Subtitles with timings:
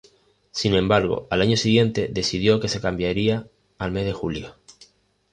[0.49, 4.55] Sin embargo, al año siguiente, decidió que se cambiaría al mes de julio.